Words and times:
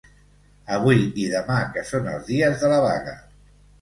Avui 0.77 1.03
i 1.25 1.29
demà 1.33 1.57
que 1.75 1.85
son 1.93 2.09
els 2.15 2.25
dies 2.33 2.65
de 2.65 2.73
la 2.73 2.81
vaga. 2.89 3.15